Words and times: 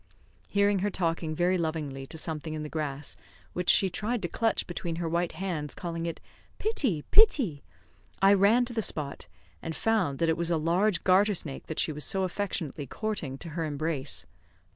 Hearing 0.47 0.79
her 0.79 0.89
talking 0.89 1.35
very 1.35 1.59
lovingly 1.59 2.07
to 2.07 2.17
something 2.17 2.55
in 2.55 2.63
the 2.63 2.69
grass, 2.69 3.15
which 3.53 3.69
she 3.69 3.87
tried 3.87 4.23
to 4.23 4.27
clutch 4.27 4.65
between 4.65 4.95
her 4.95 5.07
white 5.07 5.33
hands, 5.33 5.75
calling 5.75 6.07
it 6.07 6.19
"Pitty, 6.57 7.03
pitty;" 7.11 7.61
I 8.19 8.33
ran 8.33 8.65
to 8.65 8.73
the 8.73 8.81
spot, 8.81 9.27
and 9.61 9.75
found 9.75 10.17
that 10.17 10.27
it 10.27 10.37
was 10.37 10.49
a 10.49 10.57
large 10.57 11.03
garter 11.03 11.35
snake 11.35 11.67
that 11.67 11.77
she 11.77 11.91
was 11.91 12.03
so 12.03 12.23
affectionately 12.23 12.87
courting 12.87 13.37
to 13.37 13.49
her 13.49 13.63
embrace. 13.63 14.25